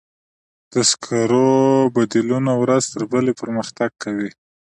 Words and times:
د 0.73 0.75
سکرو 0.89 1.47
بدیلونه 1.95 2.51
ورځ 2.61 2.83
تر 2.93 3.01
بلې 3.11 3.33
پرمختګ 3.41 3.89
کوي. 4.03 4.29